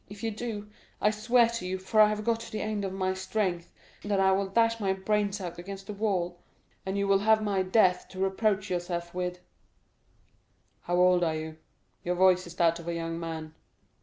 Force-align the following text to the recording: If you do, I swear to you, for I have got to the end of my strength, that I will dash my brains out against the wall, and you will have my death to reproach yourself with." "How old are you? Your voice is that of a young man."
If 0.09 0.23
you 0.23 0.31
do, 0.31 0.67
I 0.99 1.11
swear 1.11 1.47
to 1.49 1.67
you, 1.67 1.77
for 1.77 2.01
I 2.01 2.09
have 2.09 2.23
got 2.23 2.39
to 2.39 2.51
the 2.51 2.59
end 2.63 2.83
of 2.83 2.91
my 2.91 3.13
strength, 3.13 3.71
that 4.03 4.19
I 4.19 4.31
will 4.31 4.47
dash 4.47 4.79
my 4.79 4.93
brains 4.93 5.39
out 5.39 5.59
against 5.59 5.85
the 5.85 5.93
wall, 5.93 6.39
and 6.87 6.97
you 6.97 7.07
will 7.07 7.19
have 7.19 7.43
my 7.43 7.61
death 7.61 8.07
to 8.09 8.19
reproach 8.19 8.67
yourself 8.71 9.13
with." 9.13 9.37
"How 10.81 10.95
old 10.95 11.23
are 11.23 11.35
you? 11.35 11.57
Your 12.03 12.15
voice 12.15 12.47
is 12.47 12.55
that 12.55 12.79
of 12.79 12.87
a 12.87 12.95
young 12.95 13.19
man." 13.19 13.53